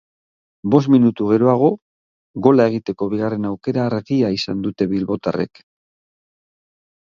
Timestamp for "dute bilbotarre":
4.67-5.49